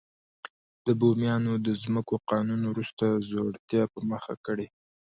د 0.85 0.87
بومیانو 0.99 1.53
د 1.65 1.67
ځمکو 1.83 2.15
قانون 2.29 2.61
وروسته 2.67 3.05
ځوړتیا 3.29 3.83
په 3.93 3.99
مخه 4.11 4.33
کړې. 4.45 4.67